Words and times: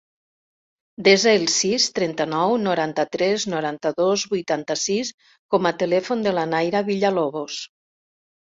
Desa 1.07 1.33
el 1.39 1.43
sis, 1.55 1.85
trenta-nou, 1.99 2.55
noranta-tres, 2.63 3.45
noranta-dos, 3.53 4.25
vuitanta-sis 4.33 5.13
com 5.55 5.71
a 5.73 5.77
telèfon 5.85 6.25
de 6.29 6.35
la 6.39 6.49
Nayra 6.55 6.83
Villalobos. 6.91 7.61